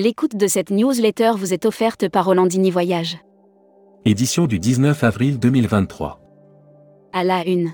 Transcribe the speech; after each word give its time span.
L'écoute 0.00 0.36
de 0.36 0.46
cette 0.46 0.70
newsletter 0.70 1.32
vous 1.36 1.52
est 1.52 1.66
offerte 1.66 2.08
par 2.08 2.26
Rolandini 2.26 2.70
Voyage. 2.70 3.18
Édition 4.04 4.46
du 4.46 4.60
19 4.60 5.02
avril 5.02 5.40
2023. 5.40 6.20
À 7.12 7.24
la 7.24 7.44
une. 7.44 7.72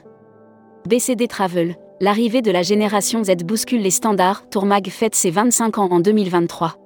BCD 0.88 1.28
Travel, 1.28 1.76
l'arrivée 2.00 2.40
de 2.40 2.50
la 2.50 2.63
génération 2.63 3.22
Z 3.22 3.45
bouscule 3.45 3.82
les 3.82 3.90
standards, 3.90 4.49
Tourmag 4.49 4.88
fête 4.88 5.14
ses 5.14 5.31
25 5.31 5.76
ans 5.76 5.88
en 5.90 6.00
2023. 6.00 6.76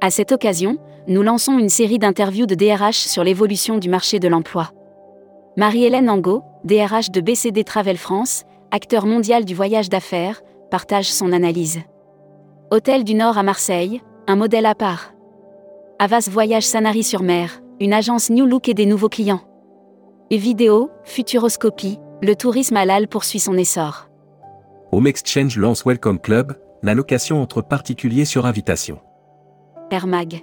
À 0.00 0.12
cette 0.12 0.30
occasion, 0.30 0.78
nous 1.08 1.22
lançons 1.22 1.58
une 1.58 1.68
série 1.68 1.98
d'interviews 1.98 2.46
de 2.46 2.54
DRH 2.54 2.98
sur 2.98 3.24
l'évolution 3.24 3.78
du 3.78 3.88
marché 3.88 4.20
de 4.20 4.28
l'emploi. 4.28 4.70
Marie-Hélène 5.56 6.08
Angot, 6.08 6.44
DRH 6.62 7.10
de 7.10 7.20
BCD 7.20 7.64
Travel 7.64 7.96
France, 7.96 8.44
acteur 8.70 9.06
mondial 9.06 9.44
du 9.44 9.56
voyage 9.56 9.88
d'affaires, 9.88 10.40
partage 10.70 11.12
son 11.12 11.32
analyse. 11.32 11.80
Hôtel 12.70 13.02
du 13.02 13.14
Nord 13.14 13.38
à 13.38 13.42
Marseille, 13.42 14.00
un 14.26 14.36
modèle 14.36 14.66
à 14.66 14.74
part. 14.74 15.12
Avas 15.98 16.28
Voyage 16.30 16.64
Sanary-sur-Mer, 16.64 17.60
une 17.80 17.92
agence 17.92 18.30
New 18.30 18.46
Look 18.46 18.68
et 18.68 18.74
des 18.74 18.86
nouveaux 18.86 19.08
clients. 19.08 19.40
Et 20.30 20.36
vidéo, 20.36 20.90
Futuroscopie, 21.04 21.98
le 22.22 22.34
tourisme 22.36 22.76
halal 22.76 23.08
poursuit 23.08 23.40
son 23.40 23.56
essor. 23.56 24.08
Home 24.92 25.06
Exchange 25.06 25.56
lance 25.56 25.84
Welcome 25.84 26.18
Club, 26.18 26.54
la 26.82 26.94
location 26.94 27.42
entre 27.42 27.62
particuliers 27.62 28.24
sur 28.24 28.46
invitation. 28.46 29.00
Air 29.90 30.06
Mag. 30.06 30.42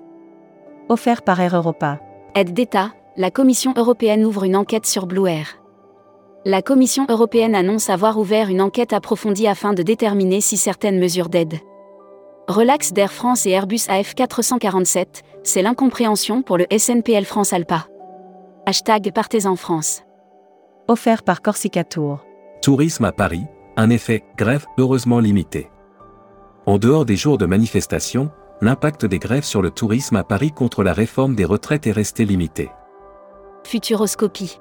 Offert 0.90 1.22
par 1.22 1.40
Air 1.40 1.56
Europa. 1.56 2.00
Aide 2.36 2.54
d'État, 2.54 2.92
la 3.18 3.32
Commission 3.32 3.74
européenne 3.76 4.26
ouvre 4.26 4.44
une 4.44 4.56
enquête 4.56 4.86
sur 4.86 5.08
Blue 5.08 5.28
Air. 5.28 5.58
La 6.46 6.62
Commission 6.62 7.06
européenne 7.10 7.56
annonce 7.56 7.90
avoir 7.90 8.18
ouvert 8.18 8.50
une 8.50 8.62
enquête 8.62 8.94
approfondie 8.94 9.48
afin 9.48 9.74
de 9.74 9.84
déterminer 9.84 10.42
si 10.42 10.58
certaines 10.58 11.00
mesures 11.00 11.30
d'aide 11.30 11.60
Relax 12.50 12.94
d'Air 12.94 13.14
France 13.14 13.46
et 13.46 13.52
Airbus 13.52 13.86
AF447, 13.90 15.22
c'est 15.44 15.62
l'incompréhension 15.62 16.42
pour 16.42 16.58
le 16.58 16.66
SNPL 16.76 17.24
France 17.24 17.54
Alpa. 17.54 17.86
Hashtag 18.66 19.12
Partez 19.14 19.46
en 19.46 19.56
France. 19.56 20.02
Offert 20.88 21.22
par 21.22 21.44
Corsica 21.44 21.84
Tour. 21.84 22.26
Tourisme 22.64 23.06
à 23.06 23.12
Paris, 23.12 23.44
un 23.78 23.92
effet 23.92 24.24
grève 24.36 24.66
heureusement 24.80 25.20
limité. 25.20 25.70
En 26.66 26.80
dehors 26.80 27.06
des 27.06 27.16
jours 27.16 27.38
de 27.38 27.46
manifestation, 27.46 28.32
l'impact 28.62 29.06
des 29.06 29.20
grèves 29.20 29.46
sur 29.46 29.62
le 29.62 29.70
tourisme 29.70 30.16
à 30.16 30.24
Paris 30.24 30.52
contre 30.52 30.82
la 30.82 30.94
réforme 30.94 31.36
des 31.36 31.46
retraites 31.46 31.86
est 31.86 31.92
resté 31.92 32.26
limité. 32.26 32.72
Futuroscopie. 33.64 34.58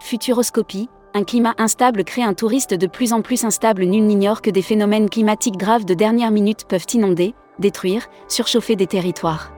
Futuroscopie, 0.00 0.88
un 1.16 1.24
climat 1.24 1.54
instable 1.56 2.04
crée 2.04 2.22
un 2.22 2.34
touriste 2.34 2.74
de 2.74 2.86
plus 2.86 3.14
en 3.14 3.22
plus 3.22 3.44
instable. 3.44 3.84
Nul 3.84 4.04
n'ignore 4.04 4.42
que 4.42 4.50
des 4.50 4.60
phénomènes 4.60 5.08
climatiques 5.08 5.56
graves 5.56 5.86
de 5.86 5.94
dernière 5.94 6.30
minute 6.30 6.66
peuvent 6.68 6.84
inonder, 6.92 7.34
détruire, 7.58 8.06
surchauffer 8.28 8.76
des 8.76 8.86
territoires. 8.86 9.50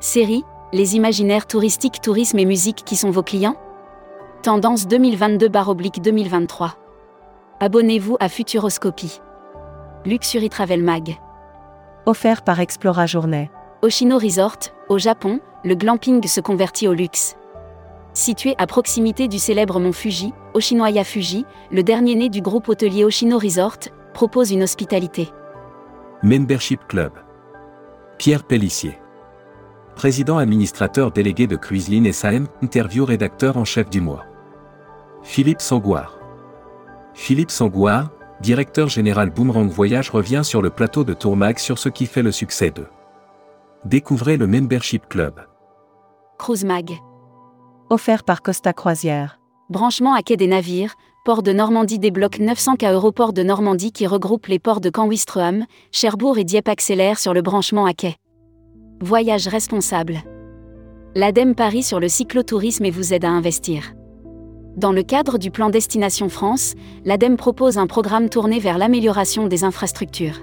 Série, 0.00 0.42
les 0.72 0.96
imaginaires 0.96 1.46
touristiques, 1.46 2.00
tourisme 2.00 2.38
et 2.38 2.46
musique 2.46 2.82
qui 2.86 2.96
sont 2.96 3.10
vos 3.10 3.22
clients? 3.22 3.56
Tendance 4.42 4.86
2022-2023. 4.86 6.70
Abonnez-vous 7.60 8.16
à 8.18 8.30
Futuroscopie. 8.30 9.20
Luxury 10.06 10.48
Travel 10.48 10.82
Mag. 10.82 11.18
Offert 12.06 12.40
par 12.40 12.58
Explora 12.58 13.04
Journée. 13.04 13.50
Oshino 13.82 14.18
Resort, 14.18 14.70
au 14.88 14.96
Japon, 14.96 15.40
le 15.62 15.74
glamping 15.74 16.26
se 16.26 16.40
convertit 16.40 16.88
au 16.88 16.94
luxe. 16.94 17.36
Situé 18.14 18.54
à 18.56 18.66
proximité 18.66 19.28
du 19.28 19.38
célèbre 19.38 19.78
mont 19.78 19.92
Fuji, 19.92 20.32
Oshinoya 20.54 21.04
Fuji, 21.04 21.44
le 21.70 21.82
dernier 21.82 22.14
né 22.14 22.28
du 22.28 22.40
groupe 22.40 22.68
hôtelier 22.68 23.04
Oshino 23.04 23.38
Resort, 23.38 23.78
propose 24.14 24.50
une 24.50 24.62
hospitalité. 24.62 25.28
Membership 26.22 26.80
Club. 26.88 27.12
Pierre 28.18 28.44
Pellissier. 28.44 28.98
Président 29.94 30.38
administrateur 30.38 31.10
délégué 31.10 31.46
de 31.46 31.56
Cruiseline 31.56 32.12
SAM, 32.12 32.46
interview 32.62 33.04
rédacteur 33.04 33.56
en 33.56 33.64
chef 33.64 33.90
du 33.90 34.00
mois. 34.00 34.26
Philippe 35.22 35.60
Sangouard. 35.60 36.18
Philippe 37.14 37.50
Sangouard, 37.50 38.10
directeur 38.40 38.88
général 38.88 39.30
Boomerang 39.30 39.68
Voyage 39.68 40.10
revient 40.10 40.42
sur 40.42 40.62
le 40.62 40.70
plateau 40.70 41.04
de 41.04 41.12
Tourmag 41.12 41.58
sur 41.58 41.78
ce 41.78 41.88
qui 41.88 42.06
fait 42.06 42.22
le 42.22 42.32
succès 42.32 42.70
de. 42.70 42.86
Découvrez 43.84 44.36
le 44.36 44.46
Membership 44.46 45.08
Club. 45.08 45.40
Cruise 46.38 46.64
Mag 46.64 46.98
offert 47.90 48.22
par 48.22 48.40
Costa 48.40 48.72
Croisière. 48.72 49.39
Branchement 49.70 50.14
à 50.14 50.22
quai 50.22 50.36
des 50.36 50.48
navires, 50.48 50.96
port 51.24 51.44
de 51.44 51.52
Normandie 51.52 52.00
débloque 52.00 52.40
900 52.40 52.74
k 52.74 52.82
Aéroport 52.82 53.32
de 53.32 53.44
Normandie 53.44 53.92
qui 53.92 54.04
regroupe 54.04 54.46
les 54.46 54.58
ports 54.58 54.80
de 54.80 54.90
Caen-Ouistreham, 54.92 55.64
Cherbourg 55.92 56.38
et 56.38 56.44
Dieppe 56.44 56.68
accélère 56.68 57.20
sur 57.20 57.32
le 57.32 57.40
branchement 57.40 57.86
à 57.86 57.94
quai. 57.94 58.16
Voyage 59.00 59.46
responsable. 59.46 60.22
L'ADEME 61.14 61.54
parie 61.54 61.84
sur 61.84 62.00
le 62.00 62.08
cyclotourisme 62.08 62.84
et 62.84 62.90
vous 62.90 63.14
aide 63.14 63.24
à 63.24 63.30
investir. 63.30 63.92
Dans 64.76 64.90
le 64.90 65.04
cadre 65.04 65.38
du 65.38 65.52
plan 65.52 65.70
Destination 65.70 66.28
France, 66.28 66.74
l'ADEME 67.04 67.36
propose 67.36 67.78
un 67.78 67.86
programme 67.86 68.28
tourné 68.28 68.58
vers 68.58 68.76
l'amélioration 68.76 69.46
des 69.46 69.62
infrastructures. 69.62 70.40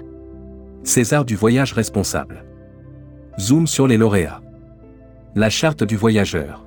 César 0.84 1.26
du 1.26 1.36
voyage 1.36 1.74
responsable. 1.74 2.46
Zoom 3.38 3.66
sur 3.66 3.86
les 3.86 3.98
lauréats. 3.98 4.40
La 5.34 5.50
charte 5.50 5.84
du 5.84 5.96
voyageur 5.96 6.64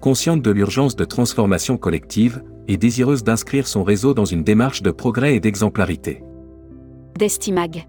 consciente 0.00 0.42
de 0.42 0.50
l'urgence 0.50 0.96
de 0.96 1.04
transformation 1.04 1.76
collective, 1.76 2.42
et 2.68 2.76
désireuse 2.76 3.24
d'inscrire 3.24 3.66
son 3.66 3.84
réseau 3.84 4.14
dans 4.14 4.24
une 4.24 4.42
démarche 4.42 4.82
de 4.82 4.90
progrès 4.90 5.36
et 5.36 5.40
d'exemplarité. 5.40 6.22
Destimag. 7.18 7.86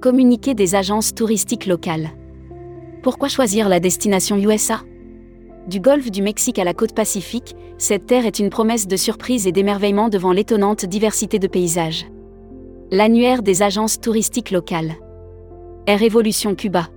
Communiquer 0.00 0.54
des 0.54 0.74
agences 0.74 1.14
touristiques 1.14 1.66
locales. 1.66 2.10
Pourquoi 3.02 3.28
choisir 3.28 3.68
la 3.68 3.80
destination 3.80 4.36
USA 4.36 4.80
Du 5.66 5.80
golfe 5.80 6.10
du 6.10 6.22
Mexique 6.22 6.58
à 6.58 6.64
la 6.64 6.74
côte 6.74 6.94
pacifique, 6.94 7.56
cette 7.78 8.06
terre 8.06 8.26
est 8.26 8.38
une 8.38 8.50
promesse 8.50 8.86
de 8.86 8.96
surprise 8.96 9.46
et 9.46 9.52
d'émerveillement 9.52 10.08
devant 10.08 10.32
l'étonnante 10.32 10.84
diversité 10.84 11.38
de 11.38 11.46
paysages. 11.46 12.06
L'annuaire 12.90 13.42
des 13.42 13.62
agences 13.62 14.00
touristiques 14.00 14.50
locales. 14.50 14.94
Air 15.86 15.98
Révolution 15.98 16.54
Cuba. 16.54 16.88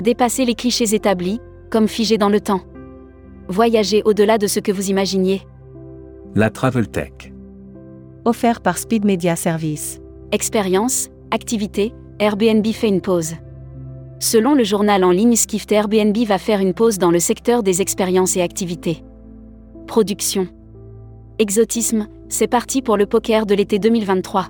Dépasser 0.00 0.44
les 0.44 0.54
clichés 0.54 0.94
établis, 0.94 1.40
comme 1.70 1.88
figés 1.88 2.18
dans 2.18 2.28
le 2.28 2.40
temps. 2.40 2.62
Voyager 3.50 4.02
au-delà 4.04 4.38
de 4.38 4.46
ce 4.46 4.60
que 4.60 4.70
vous 4.70 4.90
imaginiez. 4.90 5.42
La 6.36 6.50
Travel 6.50 6.86
Tech. 6.86 7.32
Offert 8.24 8.60
par 8.60 8.78
Speed 8.78 9.04
Media 9.04 9.34
Service. 9.34 10.00
Expérience, 10.30 11.08
activité, 11.32 11.92
Airbnb 12.20 12.64
fait 12.68 12.86
une 12.86 13.00
pause. 13.00 13.34
Selon 14.20 14.54
le 14.54 14.62
journal 14.62 15.02
en 15.02 15.10
ligne 15.10 15.34
Skift, 15.34 15.72
Airbnb 15.72 16.16
va 16.18 16.38
faire 16.38 16.60
une 16.60 16.74
pause 16.74 16.98
dans 16.98 17.10
le 17.10 17.18
secteur 17.18 17.64
des 17.64 17.82
expériences 17.82 18.36
et 18.36 18.40
activités. 18.40 19.02
Production. 19.88 20.46
Exotisme, 21.40 22.06
c'est 22.28 22.46
parti 22.46 22.82
pour 22.82 22.96
le 22.96 23.06
poker 23.06 23.46
de 23.46 23.56
l'été 23.56 23.80
2023. 23.80 24.46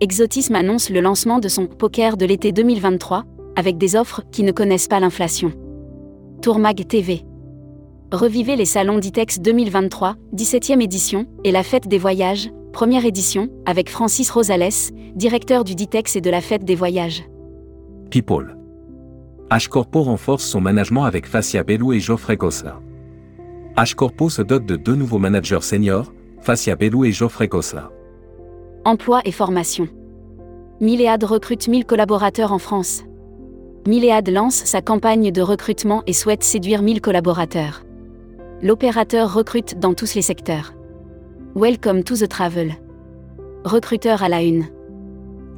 Exotisme 0.00 0.54
annonce 0.54 0.88
le 0.88 1.00
lancement 1.00 1.40
de 1.40 1.48
son 1.48 1.66
poker 1.66 2.16
de 2.16 2.26
l'été 2.26 2.52
2023, 2.52 3.24
avec 3.56 3.76
des 3.76 3.96
offres 3.96 4.22
qui 4.30 4.44
ne 4.44 4.52
connaissent 4.52 4.86
pas 4.86 5.00
l'inflation. 5.00 5.50
Tourmag 6.42 6.86
TV. 6.86 7.24
Revivez 8.12 8.54
les 8.54 8.64
salons 8.64 8.98
d'ITEX 8.98 9.40
2023, 9.40 10.16
17e 10.36 10.80
édition, 10.80 11.26
et 11.42 11.50
la 11.50 11.62
fête 11.62 11.88
des 11.88 11.98
voyages, 11.98 12.50
première 12.72 13.04
édition, 13.04 13.48
avec 13.66 13.88
Francis 13.88 14.30
Rosales, 14.30 14.92
directeur 15.16 15.64
du 15.64 15.74
DITEX 15.74 16.16
et 16.16 16.20
de 16.20 16.30
la 16.30 16.40
fête 16.40 16.64
des 16.64 16.74
voyages. 16.74 17.24
People. 18.10 18.56
H-Corpo 19.50 20.02
renforce 20.02 20.44
son 20.44 20.60
management 20.60 21.04
avec 21.04 21.26
Facia 21.26 21.64
Bellou 21.64 21.92
et 21.92 21.98
Geoffrey 21.98 22.36
Gosselin. 22.36 22.80
H-Corpo 23.76 24.28
se 24.28 24.42
dote 24.42 24.66
de 24.66 24.76
deux 24.76 24.94
nouveaux 24.94 25.18
managers 25.18 25.62
seniors, 25.62 26.12
Facia 26.40 26.76
Bellou 26.76 27.04
et 27.04 27.12
Geoffrey 27.12 27.48
Gosselin. 27.48 27.90
Emploi 28.84 29.22
et 29.24 29.32
formation. 29.32 29.88
Milléade 30.80 31.24
recrute 31.24 31.66
1000 31.66 31.84
collaborateurs 31.84 32.52
en 32.52 32.58
France. 32.58 33.02
Milléade 33.88 34.28
lance 34.28 34.56
sa 34.64 34.82
campagne 34.82 35.32
de 35.32 35.42
recrutement 35.42 36.02
et 36.06 36.12
souhaite 36.12 36.44
séduire 36.44 36.82
1000 36.82 37.00
collaborateurs 37.00 37.82
l'opérateur 38.64 39.32
recrute 39.32 39.78
dans 39.78 39.92
tous 39.92 40.14
les 40.14 40.22
secteurs. 40.22 40.72
Welcome 41.54 42.02
to 42.02 42.16
the 42.16 42.26
travel. 42.26 42.74
Recruteur 43.62 44.22
à 44.22 44.30
la 44.30 44.42
une. 44.42 44.64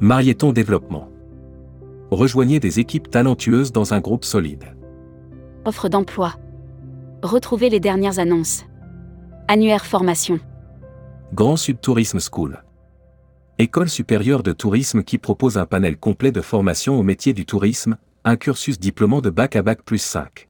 Marieton 0.01 0.51
Développement. 0.51 1.09
Rejoignez 2.11 2.59
des 2.59 2.81
équipes 2.81 3.09
talentueuses 3.09 3.71
dans 3.71 3.93
un 3.93 4.01
groupe 4.01 4.25
solide. 4.25 4.75
Offre 5.63 5.87
d'emploi. 5.87 6.33
Retrouvez 7.23 7.69
les 7.69 7.79
dernières 7.79 8.19
annonces. 8.19 8.65
Annuaire 9.47 9.85
formation. 9.85 10.41
Grand 11.33 11.55
Sud 11.55 11.79
Tourisme 11.79 12.19
School. 12.19 12.61
École 13.57 13.89
supérieure 13.89 14.43
de 14.43 14.51
tourisme 14.51 15.01
qui 15.01 15.17
propose 15.17 15.57
un 15.57 15.65
panel 15.65 15.97
complet 15.97 16.33
de 16.33 16.41
formation 16.41 16.99
au 16.99 17.03
métier 17.03 17.31
du 17.31 17.45
tourisme, 17.45 17.97
un 18.25 18.35
cursus 18.35 18.79
diplômant 18.79 19.21
de 19.21 19.29
bac 19.29 19.55
à 19.55 19.61
bac 19.61 19.81
plus 19.83 20.01
5. 20.01 20.49